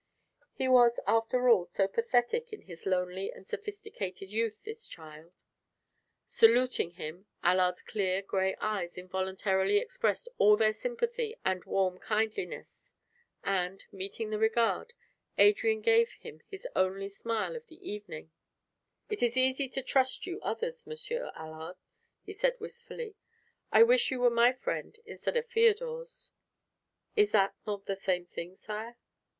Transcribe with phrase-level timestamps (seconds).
[0.53, 5.31] He was after all so pathetic in his lonely and sophisticated youth, this child.
[6.31, 12.89] Saluting him, Allard's clear gray eyes involuntarily expressed all their sympathy and warm kindliness.
[13.43, 14.93] And, meeting the regard,
[15.37, 18.31] Adrian gave him his only smile of the evening.
[19.07, 21.77] "It is easy to trust you others, Monsieur Allard,"
[22.23, 23.13] he said wistfully.
[23.71, 26.31] "I wish you were my friend instead of Feodor's."
[27.15, 28.97] "Is it not the same thing, sire?"